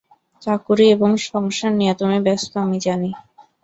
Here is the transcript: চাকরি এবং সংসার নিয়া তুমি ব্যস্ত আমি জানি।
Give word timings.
চাকরি 0.41 0.85
এবং 0.91 1.09
সংসার 1.25 1.71
নিয়া 1.73 1.93
তুমি 1.95 2.17
ব্যস্ত 2.25 2.51
আমি 2.57 2.77
জানি। 2.81 3.09